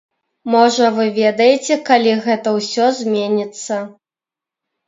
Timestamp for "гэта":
2.25-2.55